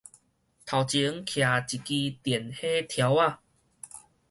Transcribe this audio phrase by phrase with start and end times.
[0.03, 0.19] 頭前徛一枝電火柱
[3.17, 3.19] 仔